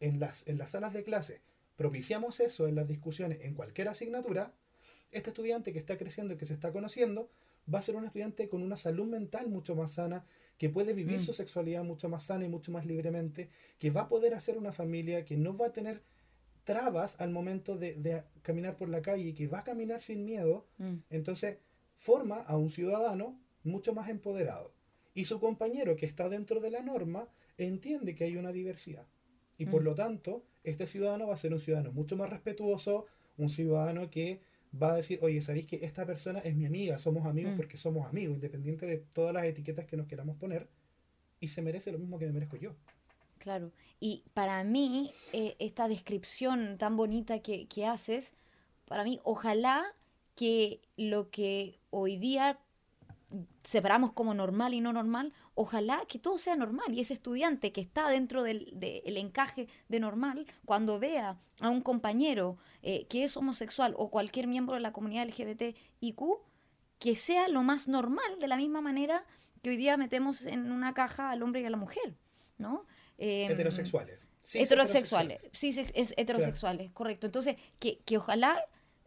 [0.00, 1.42] en las, en las salas de clase
[1.76, 4.54] propiciamos eso en las discusiones en cualquier asignatura,
[5.10, 7.30] este estudiante que está creciendo y que se está conociendo
[7.72, 10.24] va a ser un estudiante con una salud mental mucho más sana,
[10.58, 11.20] que puede vivir mm.
[11.20, 13.48] su sexualidad mucho más sana y mucho más libremente,
[13.78, 16.02] que va a poder hacer una familia, que no va a tener
[16.64, 20.94] trabas al momento de, caminar por la calle, que va a caminar sin miedo, mm.
[21.10, 21.58] entonces
[21.96, 24.72] forma a un ciudadano mucho más empoderado.
[25.14, 29.06] Y su compañero que está dentro de la norma entiende que hay una diversidad.
[29.58, 29.84] Y por mm.
[29.84, 34.40] lo tanto, este ciudadano va a ser un ciudadano mucho más respetuoso, un ciudadano que
[34.80, 36.98] va a decir, oye, ¿sabéis que esta persona es mi amiga?
[36.98, 37.56] Somos amigos mm.
[37.56, 40.68] porque somos amigos, independiente de todas las etiquetas que nos queramos poner,
[41.40, 42.74] y se merece lo mismo que me merezco yo.
[43.38, 48.32] Claro, y para mí, eh, esta descripción tan bonita que, que haces,
[48.86, 49.84] para mí, ojalá
[50.36, 52.58] que lo que hoy día
[53.64, 57.80] separamos como normal y no normal, ojalá que todo sea normal y ese estudiante que
[57.80, 58.72] está dentro del,
[59.04, 64.74] encaje de normal, cuando vea a un compañero eh, que es homosexual o cualquier miembro
[64.74, 66.20] de la comunidad LGBTIQ,
[66.98, 69.24] que sea lo más normal, de la misma manera
[69.62, 72.16] que hoy día metemos en una caja al hombre y a la mujer,
[72.58, 72.86] ¿no?
[73.18, 74.20] Em, heterosexuales.
[74.54, 75.48] heterosexuales.
[75.52, 77.26] Sí, es heterosexuales, correcto.
[77.26, 78.58] Entonces, que, que ojalá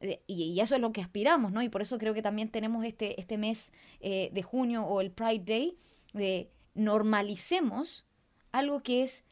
[0.02, 1.62] eh, y, eso es lo que aspiramos, ¿no?
[1.62, 5.12] Y por eso creo que también tenemos este, este mes eh, de junio o el
[5.12, 5.78] Pride Day,
[6.16, 8.06] de normalicemos
[8.52, 9.24] algo que es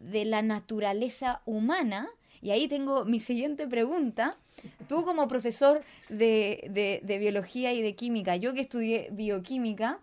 [0.00, 2.08] de la naturaleza humana.
[2.42, 4.36] Y ahí tengo mi siguiente pregunta.
[4.88, 9.98] Tú como profesor de, biología y de química, yo que estudié bioquímica,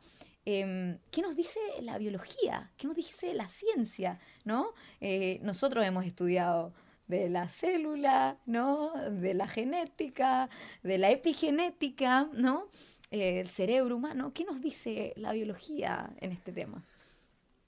[0.46, 2.72] em, ¿qué nos dice la biología?
[2.78, 4.20] ¿Qué nos dice la ciencia?
[4.44, 4.74] ¿no?
[5.00, 6.74] Eh, nosotros hemos estudiado
[7.12, 8.94] de la célula, ¿no?
[9.12, 10.50] De la genética,
[10.82, 12.70] de la epigenética, ¿no?
[13.12, 14.34] El cerebro humano.
[14.34, 16.84] ¿Qué nos dice la biología en este tema?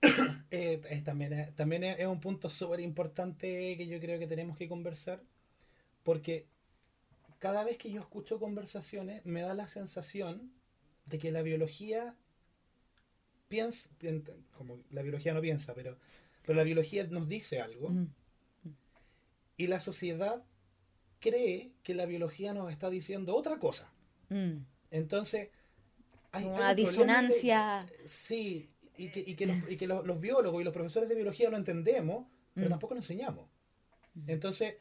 [0.56, 5.24] Eh, también, también es un punto súper importante que yo creo que tenemos que conversar,
[6.04, 6.46] porque
[7.40, 10.52] cada vez que yo escucho conversaciones me da la sensación
[11.06, 12.16] de que la biología
[13.48, 13.90] piensa,
[14.52, 15.98] como la biología no piensa, pero,
[16.46, 18.08] pero la biología nos dice algo, mm.
[19.58, 20.44] y la sociedad
[21.20, 23.92] cree que la biología nos está diciendo otra cosa.
[24.30, 24.58] Mm.
[24.94, 25.50] Entonces,
[26.32, 27.88] hay una disonancia.
[28.06, 31.50] sí, y que, y que, los, y que los, biólogos y los profesores de biología
[31.50, 32.70] lo entendemos, pero mm.
[32.70, 33.50] tampoco lo enseñamos.
[34.14, 34.30] Mm.
[34.30, 34.76] Entonces,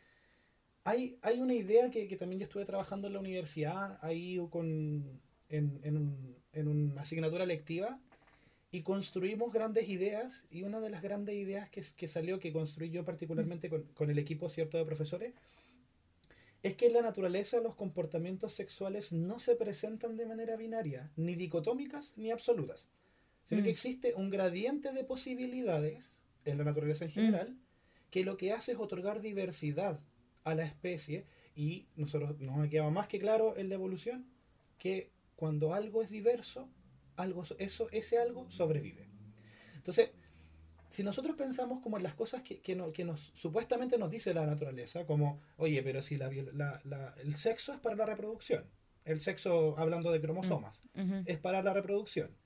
[0.84, 5.18] hay, hay una idea que, que, también yo estuve trabajando en la universidad, ahí con,
[5.48, 7.98] en, en, un, en una asignatura lectiva,
[8.70, 12.90] y construimos grandes ideas, y una de las grandes ideas que, que salió, que construí
[12.90, 15.32] yo particularmente con, con el equipo cierto de profesores,
[16.62, 21.34] es que en la naturaleza los comportamientos sexuales no se presentan de manera binaria, ni
[21.34, 22.88] dicotómicas ni absolutas
[23.44, 23.72] sino que mm.
[23.72, 27.14] existe un gradiente de posibilidades en la naturaleza en mm.
[27.14, 27.56] general
[28.10, 30.00] que lo que hace es otorgar diversidad
[30.44, 34.26] a la especie y nosotros nos ha quedado más que claro en la evolución
[34.78, 36.68] que cuando algo es diverso,
[37.16, 39.08] algo, eso, ese algo sobrevive.
[39.74, 40.12] Entonces,
[40.92, 45.06] si nosotros pensamos como en las cosas que, que, nos supuestamente nos dice la naturaleza,
[45.06, 46.28] como, oye, pero si la,
[47.16, 48.66] el sexo es para la reproducción,
[49.06, 51.22] el sexo, hablando de cromosomas, mm.
[51.24, 52.36] es para la reproducción.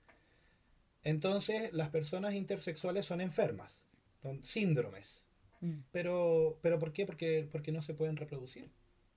[1.03, 3.85] Entonces, las personas intersexuales son enfermas,
[4.23, 5.27] son síndromes.
[5.61, 5.81] Mm.
[5.91, 7.05] Pero, ¿Pero por qué?
[7.05, 8.71] Porque, porque no se pueden reproducir.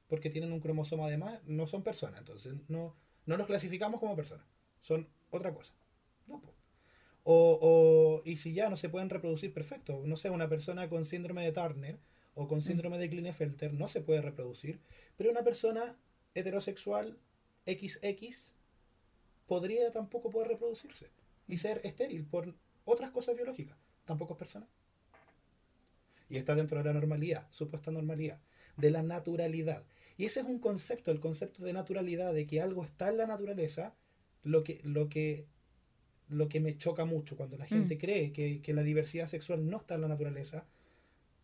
[0.07, 2.21] Porque tienen un cromosoma además, no son personas.
[2.21, 2.95] Entonces, no,
[3.27, 4.47] no los clasificamos como personas.
[4.81, 5.75] Son otra cosa.
[7.23, 10.01] O, o, y si ya no se pueden reproducir, perfecto.
[10.05, 11.99] No sé, una persona con síndrome de Turner
[12.35, 12.61] o con mm.
[12.61, 14.79] síndrome de Klinefelter no se puede reproducir.
[15.17, 15.97] Pero una persona
[16.33, 17.17] heterosexual
[17.65, 18.53] XX
[19.45, 21.09] podría tampoco poder reproducirse
[21.47, 22.55] y ser estéril por
[22.85, 23.77] otras cosas biológicas.
[24.05, 24.67] Tampoco es persona.
[26.29, 28.39] Y está dentro de la normalidad, supuesta normalidad,
[28.77, 29.83] de la naturalidad.
[30.17, 33.25] Y ese es un concepto, el concepto de naturalidad, de que algo está en la
[33.25, 33.95] naturaleza,
[34.43, 35.47] lo que, lo que,
[36.29, 37.97] lo que me choca mucho cuando la gente mm.
[37.97, 40.65] cree que, que, la diversidad sexual no está en la naturaleza,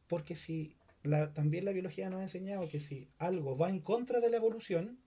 [0.08, 4.20] porque si la, también la biología nos ha enseñado que si algo va en contra
[4.20, 5.00] de la evolución,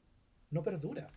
[0.50, 1.08] no perdura.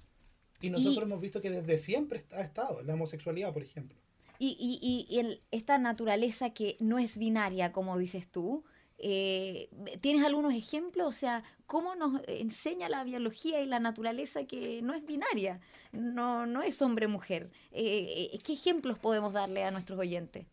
[0.61, 3.97] Y nosotros hemos visto que desde siempre ha estado la homosexualidad, por ejemplo.
[4.37, 8.63] Y, y, y esta naturaleza que no es binaria, como dices tú,
[9.03, 11.07] eh, ¿tienes algunos ejemplos?
[11.07, 15.59] O sea, ¿cómo nos enseña la biología y la naturaleza que no es binaria?
[15.91, 17.49] No, no es hombre-mujer.
[17.71, 20.45] Eh, eh, ¿Qué ejemplos podemos darle a nuestros oyentes?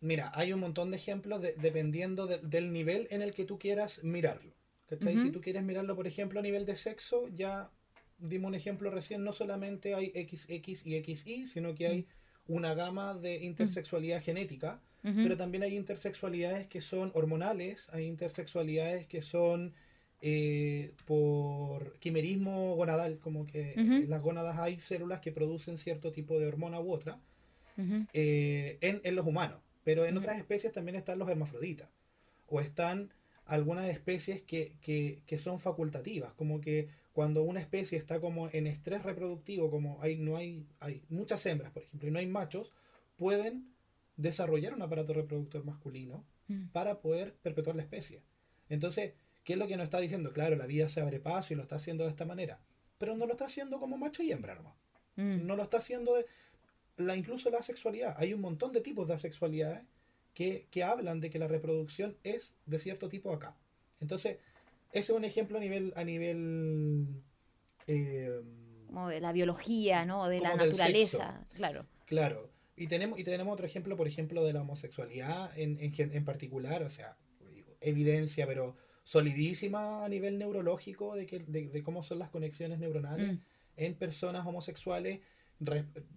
[0.00, 4.52] Mira, hay un montón de ejemplos dependiendo del nivel en el que tú quieras mirarlo.
[4.88, 7.70] Si tú quieres mirarlo, por ejemplo, a nivel de sexo, ya
[8.18, 12.06] dimos un ejemplo recién, no solamente hay XX y XY, sino que hay
[12.46, 14.80] una gama de intersexualidad genética,
[15.14, 19.72] pero también hay intersexualidades que son hormonales, hay intersexualidades que son
[20.20, 26.40] eh, por quimerismo gonadal, como que en las gónadas hay células que producen cierto tipo
[26.40, 27.20] de hormona u otra
[28.12, 31.88] eh, en, en, los humanos, pero en otras especies también están los hermafroditas,
[32.48, 33.12] o están
[33.44, 38.66] algunas especies que, que, que son facultativas, como que cuando una especie está como en
[38.66, 42.72] estrés reproductivo, como hay, no hay, hay muchas hembras, por ejemplo, y no hay machos,
[43.16, 43.75] pueden
[44.16, 46.68] desarrollar un aparato reproductor masculino mm.
[46.68, 48.22] para poder perpetuar la especie.
[48.68, 50.32] Entonces, ¿qué es lo que nos está diciendo?
[50.32, 52.60] Claro, la vida se abre paso y lo está haciendo de esta manera,
[52.98, 54.74] pero no lo está haciendo como macho y hembra nomás.
[55.16, 55.46] Mm.
[55.46, 56.26] No lo está haciendo de...
[56.96, 58.14] La, incluso la sexualidad.
[58.18, 59.84] Hay un montón de tipos de asexualidades
[60.32, 63.54] que, que hablan de que la reproducción es de cierto tipo acá.
[64.00, 64.38] Entonces,
[64.92, 67.22] ese es un ejemplo a nivel, a nivel
[67.86, 68.40] eh,
[68.86, 70.28] como de la biología, ¿no?
[70.28, 71.86] De la naturaleza, claro.
[72.06, 72.50] Claro.
[72.76, 76.82] Y tenemos, y tenemos otro ejemplo, por ejemplo, de la homosexualidad en, en, en particular,
[76.82, 77.16] o sea,
[77.80, 83.38] evidencia, pero solidísima a nivel neurológico de, que, de, cómo son las conexiones neuronales mm.
[83.76, 85.20] en personas homosexuales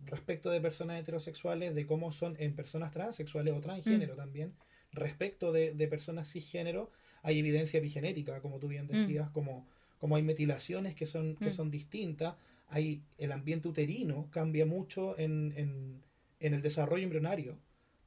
[0.06, 4.18] respecto de personas heterosexuales, de cómo son en personas transexuales o transgénero mm.
[4.18, 4.54] también,
[4.92, 6.92] respecto de, de personas cisgénero
[7.22, 8.90] hay evidencia epigenética, como tú bien mm.
[8.90, 9.68] decías, como,
[10.00, 11.52] como hay metilaciones que son, que mm.
[11.52, 12.36] son distintas,
[12.68, 16.02] hay el ambiente uterino cambia mucho en, en,
[16.40, 17.58] en el desarrollo embrionario.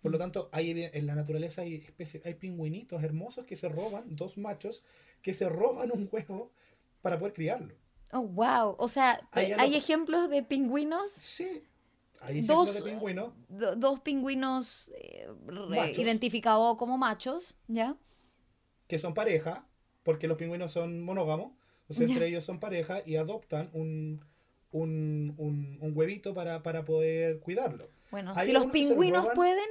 [0.01, 0.21] Por lo mm.
[0.21, 4.85] tanto, hay, en la naturaleza hay especies, hay pingüinitos hermosos que se roban, dos machos,
[5.21, 6.53] que se roban un huevo
[7.01, 7.75] para poder criarlo.
[8.13, 8.77] Oh, wow.
[8.79, 11.11] O sea, ¿hay, ejemplos de pingüinos?
[11.13, 11.63] Sí.
[12.21, 13.33] Hay ejemplos de pingüinos.
[13.49, 15.29] dos pingüinos eh,
[15.97, 17.97] identificados como machos, ¿ya?
[18.93, 19.67] que son pareja,
[20.03, 21.53] porque los pingüinos son monógamos,
[21.89, 24.23] entonces entre ellos son pareja y adoptan un,
[24.71, 27.89] un, un, huevito para, para, poder cuidarlo.
[28.13, 29.69] Bueno, si los pingüinos pueden,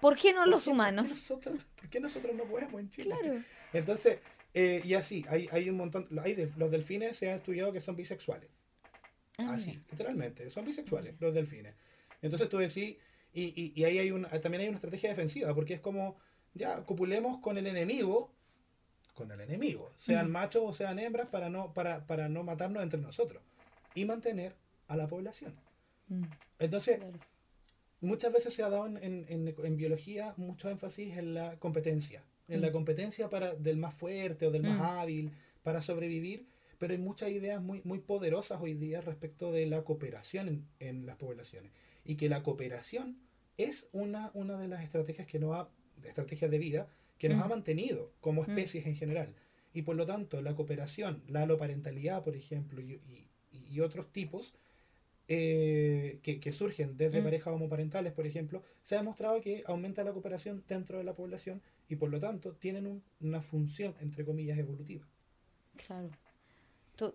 [0.00, 1.06] ¿por qué no los humanos?
[1.06, 3.16] ¿por qué, nosotros, ¿por qué, nosotros, no podemos en Chile?
[3.18, 3.42] Claro.
[3.72, 4.18] Entonces,
[4.52, 7.96] eh, y así, hay, hay un montón, hay los delfines se ha estudiado que son
[7.96, 8.50] bisexuales.
[9.38, 11.74] Ah, así, literalmente, son bisexuales los delfines.
[12.20, 12.98] Entonces tú decís,
[13.32, 16.18] y, y, y ahí hay una, también hay una estrategia defensiva, porque es como,
[16.52, 18.30] ya, copulemos con el enemigo,
[19.14, 23.00] con el enemigo, sean machos o sean hembras, para no, para, para no matarnos entre
[23.00, 23.42] nosotros
[23.94, 24.54] y mantener
[24.88, 25.54] a la población.
[26.08, 26.24] Mm.
[26.58, 27.00] Entonces,
[28.00, 32.60] muchas veces se ha dado en, en, en, biología mucho énfasis en la competencia, en
[32.60, 32.72] la mm.
[32.72, 34.82] competencia para, del más fuerte o del más mm.
[34.82, 35.32] hábil
[35.62, 36.46] para sobrevivir,
[36.78, 41.16] pero hay muchas ideas muy, muy poderosas hoy día respecto de la cooperación en, las
[41.16, 41.72] poblaciones
[42.04, 43.18] y que la cooperación
[43.58, 45.70] es una, una de las estrategias que no ha,
[46.02, 49.34] estrategias de vida que nos ha mantenido como especies en general.
[49.74, 52.98] Y por lo tanto, la cooperación, la aloparentalidad, por ejemplo, y,
[53.52, 54.54] y otros tipos
[55.32, 57.24] eh, que, surgen desde mm.
[57.24, 61.62] parejas homoparentales, por ejemplo, se ha demostrado que aumenta la cooperación dentro de la población
[61.88, 65.06] y por lo tanto tienen una función, entre comillas, evolutiva.
[65.76, 66.10] Claro.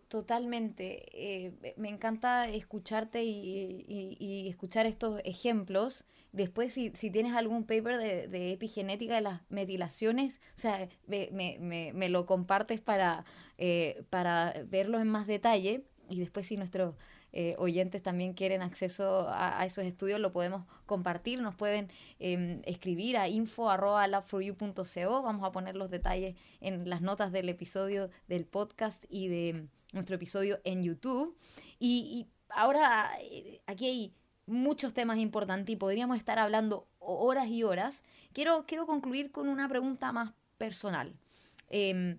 [0.07, 1.05] Totalmente.
[1.11, 6.05] Eh, me encanta escucharte y, escuchar estos ejemplos.
[6.31, 12.79] Después, si, tienes algún paper de, epigenética de las metilaciones, o sea, me, lo compartes
[12.79, 13.25] para,
[13.57, 16.95] eh, para verlo en más detalle y después si nuestros
[17.37, 23.17] eh, oyentes también quieren acceso a, esos estudios, lo podemos compartir, nos pueden em, escribir
[23.17, 29.27] a info.labforyou.co, vamos a poner los detalles en las notas del episodio del podcast y
[29.27, 31.35] de nuestro episodio en YouTube.
[31.77, 34.13] Y, ahora eh, aquí hay
[34.45, 38.03] muchos temas importantes y podríamos estar hablando horas y horas.
[38.31, 41.13] Quiero, quiero concluir con una pregunta más personal.
[41.67, 42.17] Em,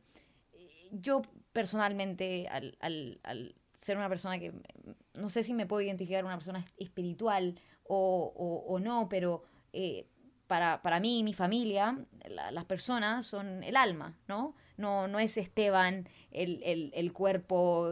[0.91, 1.23] yo
[1.55, 2.77] personalmente, al,
[3.75, 4.53] ser una persona que
[5.17, 10.07] no sé si me puedo identificar una persona espiritual o, no, pero eh,
[10.47, 11.99] para, para, mí y mi familia,
[12.29, 14.55] las personas son el alma, ¿no?
[14.77, 17.91] No, no es Esteban el, cuerpo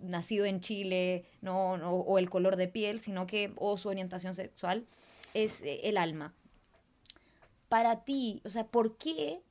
[0.00, 4.86] nacido en Chile no, o el color de piel, sino que, o su orientación sexual,
[5.34, 6.34] es eh, el alma.
[7.68, 9.42] Para ti, o sea, ¿por qué,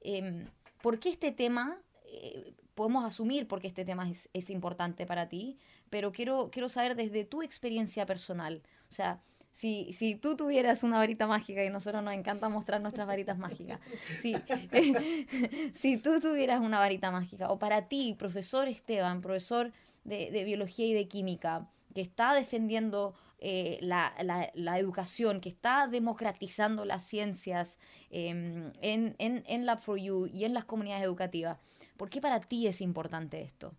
[0.00, 0.46] em,
[0.82, 5.58] ¿por qué este tema eh, podemos asumir porque este tema es, importante para ti,
[5.90, 8.62] pero quiero, quiero saber desde tu experiencia personal.
[8.90, 9.20] O sea,
[9.52, 13.80] si, si tú tuvieras una varita mágica, y nosotros nos encanta mostrar nuestras varitas mágicas,
[14.20, 14.34] si,
[15.72, 19.72] si tú tuvieras una varita mágica, o para ti, profesor Esteban, profesor
[20.04, 27.02] de, biología y de química, que está defendiendo eh, la, educación, que está democratizando las
[27.02, 27.78] ciencias
[28.10, 31.58] em, en, en, en Lab4U y en las comunidades educativas,
[31.98, 33.74] ¿Por qué para ti es importante esto?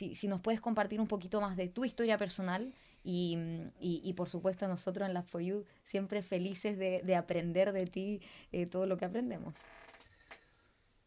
[0.00, 0.14] ¿No?
[0.14, 2.72] Si, nos puedes compartir un poquito más de tu historia personal
[3.04, 8.20] y, por supuesto nosotros en la For You siempre felices de, aprender de ti
[8.52, 9.54] eh, todo lo que aprendemos.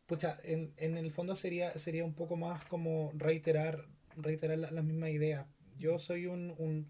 [0.08, 3.86] Pucha, en, el fondo sería, sería un poco más como reiterar,
[4.17, 5.47] reiterar la, la misma idea.
[5.80, 6.88] Yo soy un, un,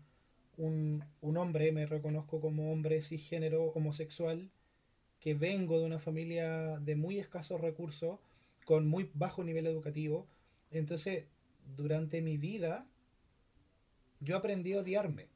[0.57, 4.49] un, un, hombre, me reconozco como hombre cisgénero homosexual,
[5.19, 8.19] que vengo de una familia de muy escasos recursos
[8.65, 10.27] con muy bajo nivel educativo.
[10.71, 11.27] Entonces,
[11.75, 12.85] durante mi vida,
[14.19, 15.27] yo aprendí a odiarme.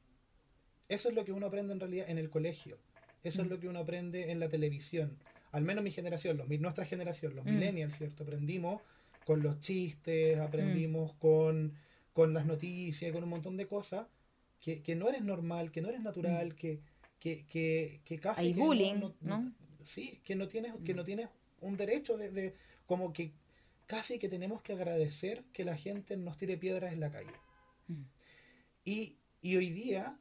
[0.88, 2.78] Eso es lo que uno aprende en realidad en el colegio.
[3.24, 3.50] Eso es mm.
[3.50, 5.18] lo que uno aprende en la televisión.
[5.52, 7.50] Al menos mi generación, los, nuestra generación, los mm.
[7.50, 8.22] millennials, ¿cierto?
[8.22, 8.82] Aprendimos
[9.24, 11.18] con los chistes, aprendimos mm.
[11.18, 11.74] con,
[12.12, 14.06] con, las noticias, con un montón de cosas,
[14.60, 16.80] que, que, no eres normal, que no eres natural, que,
[17.18, 18.46] que, que, que casi...
[18.46, 21.28] Hay bullying, no, Sí, que no tienes, que no tienes
[21.60, 22.54] un derecho de,
[22.86, 23.32] como que
[23.86, 27.32] casi que tenemos que agradecer que la gente nos tire piedras en la calle.
[27.86, 28.02] Mm.
[28.84, 30.18] Y, hoy día,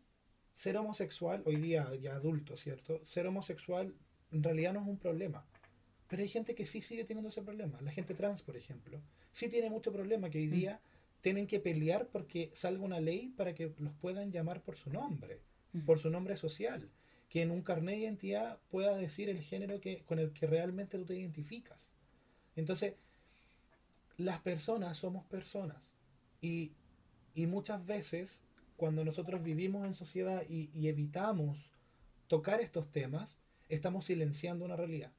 [0.53, 3.03] ser homosexual, hoy día ya adulto, ¿cierto?
[3.03, 3.93] Ser homosexual
[4.31, 5.45] en realidad no es un problema.
[6.07, 7.81] Pero hay gente que sí sigue teniendo ese problema.
[7.81, 9.01] La gente trans, por ejemplo,
[9.31, 10.51] sí tiene mucho problema que hoy mm.
[10.51, 10.81] día
[11.21, 15.41] tienen que pelear porque salga una ley para que los puedan llamar por su nombre,
[15.73, 15.81] mm.
[15.81, 16.89] por su nombre social.
[17.29, 20.97] Que en un carnet de identidad pueda decir el género que, con el que realmente
[20.97, 21.91] tú te identificas.
[22.55, 22.93] Entonces,
[24.17, 25.93] las personas somos personas
[26.41, 26.73] y,
[27.35, 28.43] muchas veces
[28.77, 31.71] cuando nosotros vivimos en sociedad y, evitamos
[32.27, 33.37] tocar estos temas,
[33.69, 35.11] estamos silenciando una realidad.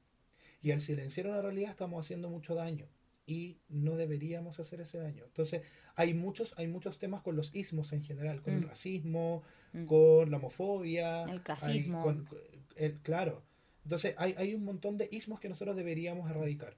[0.61, 2.87] Y al silenciar una realidad estamos haciendo mucho daño
[3.25, 5.25] y no deberíamos hacer ese daño.
[5.25, 5.61] Entonces,
[5.95, 8.67] hay muchos, hay muchos temas con los ismos en general, con el mm.
[8.69, 9.43] racismo,
[9.73, 9.85] mm.
[9.85, 12.25] con la homofobia, el clasismo.
[13.03, 13.43] claro.
[13.83, 16.75] Entonces, hay, hay un montón de ismos que nosotros deberíamos erradicar.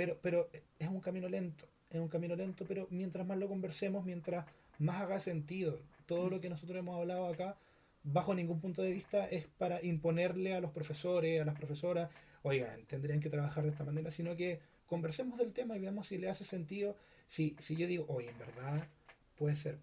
[0.00, 0.48] Pero, pero
[0.78, 1.68] es un camino lento.
[1.90, 4.46] es un camino lento, pero mientras más lo conversemos, mientras
[4.78, 7.58] más haga sentido todo lo que nosotros hemos hablado acá,
[8.02, 12.08] bajo ningún punto de vista es para imponerle a los profesores, a las profesoras,
[12.40, 16.16] oigan, tendrían que trabajar de esta manera, sino que conversemos del tema y veamos si
[16.16, 16.96] le hace sentido,
[17.26, 18.88] si, si yo digo, oye, en verdad,
[19.36, 19.80] puede ser,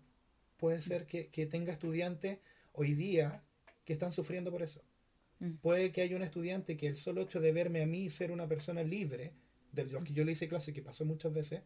[0.57, 2.39] puede ser que, que tenga estudiantes
[2.73, 3.43] hoy día
[3.85, 4.81] que están sufriendo por eso.
[5.41, 5.57] Mm.
[5.57, 8.47] Puede que haya un estudiante que el solo hecho de verme a mí ser una
[8.47, 9.33] persona libre,
[9.85, 11.61] de lo que yo le hice clase, que pasó muchas veces,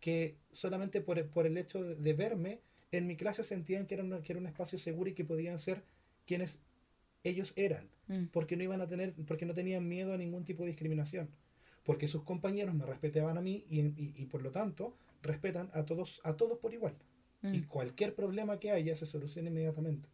[0.00, 2.60] que solamente por, por el hecho de, verme,
[2.92, 5.82] en mi clase sentían que era, que era un espacio seguro y que podían ser
[6.26, 6.62] quienes
[7.24, 8.26] ellos eran, mm.
[8.26, 11.28] porque no iban a tener, porque no tenían miedo a ningún tipo de discriminación,
[11.84, 13.80] porque sus compañeros me respetaban a mí y,
[14.20, 16.94] y, por lo tanto respetan a todos, a todos por igual.
[17.42, 17.54] Mm.
[17.54, 20.08] Y cualquier problema que haya se soluciona inmediatamente.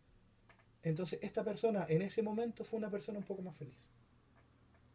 [0.82, 3.86] Entonces, esta persona en ese momento fue una persona un poco más feliz.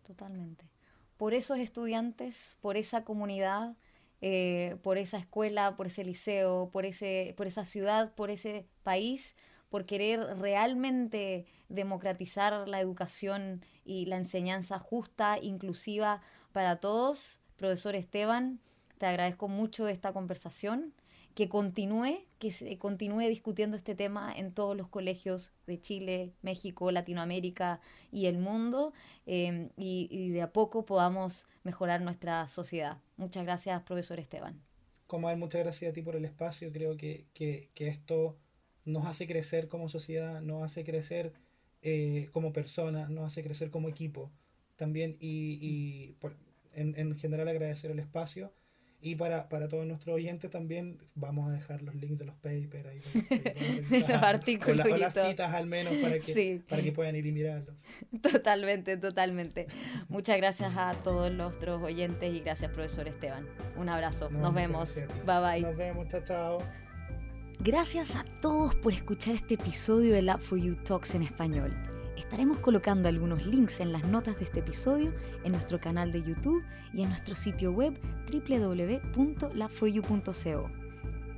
[0.05, 0.65] Totalmente.
[1.17, 3.75] Por esos estudiantes, por esa comunidad,
[4.21, 9.35] eh, por esa escuela, por ese liceo, por, ese, por esa ciudad, por ese país,
[9.69, 17.39] por querer realmente democratizar la educación y la enseñanza justa, inclusiva para todos.
[17.57, 18.59] Profesor Esteban,
[18.97, 20.93] te agradezco mucho esta conversación
[21.37, 26.89] que continúe, que se continúe discutiendo este tema en todos los colegios de Chile, México,
[26.89, 27.79] Latinoamérica
[28.11, 28.91] y el mundo,
[29.27, 32.97] em, y, de a poco podamos mejorar nuestra sociedad.
[33.17, 34.59] Muchas gracias, profesor Esteban.
[35.05, 36.71] Como muchas gracias a ti por el espacio.
[36.71, 37.27] Creo que,
[37.75, 38.35] esto
[38.87, 41.33] nos hace crecer como sociedad, nos hace crecer
[41.83, 44.31] eh, como personas, nos hace crecer como equipo
[44.75, 46.15] también, y,
[46.73, 48.51] en, en general agradecer el espacio
[49.11, 52.85] y para, para todos nuestros oyentes también vamos a dejar los links de los papers
[52.85, 53.01] ahí.
[54.01, 54.85] los artículos.
[54.85, 57.85] O, las citas al menos para que, para que puedan ir y mirarlos.
[58.21, 59.67] Totalmente, totalmente.
[60.09, 63.47] Muchas gracias a todos nuestros oyentes y gracias profesor Esteban.
[63.77, 64.29] Un abrazo.
[64.29, 64.95] Nos vemos.
[65.25, 65.61] Bye bye.
[65.61, 66.07] Nos vemos.
[66.07, 66.63] Chao, chao.
[67.59, 71.96] Gracias a todos por escuchar este episodio de Lab for You Talks en español.
[72.17, 75.13] Estaremos colocando algunos links en las notas de este episodio
[75.43, 77.93] en nuestro canal de YouTube y en nuestro sitio web
[78.31, 80.71] www.labforyou.co.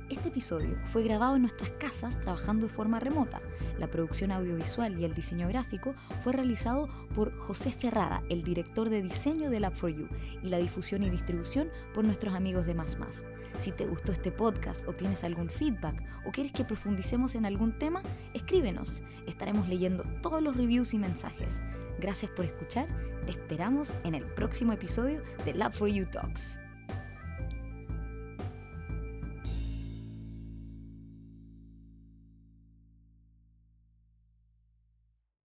[0.08, 3.42] Este episodio fue grabado en nuestras casas trabajando de forma remota.
[3.80, 9.00] La producción audiovisual y el diseño gráfico fue realizado por José Ferrada, el director de
[9.00, 10.06] diseño de Lab4U,
[10.42, 13.24] y la difusión y distribución por nuestros amigos de Más Más.
[13.56, 17.78] Si te gustó este podcast o tienes algún feedback o quieres que profundicemos en algún
[17.78, 18.02] tema,
[18.34, 19.02] escríbenos.
[19.26, 21.62] Estaremos leyendo todos los reviews y mensajes.
[21.98, 22.86] Gracias por escuchar.
[23.24, 26.60] Te esperamos en el próximo episodio de Lab4U Talks.